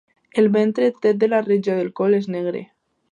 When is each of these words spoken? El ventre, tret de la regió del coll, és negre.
El 0.41 0.47
ventre, 0.53 0.87
tret 1.03 1.19
de 1.25 1.29
la 1.33 1.41
regió 1.49 1.75
del 1.81 1.91
coll, 2.01 2.17
és 2.23 2.33
negre. 2.37 2.63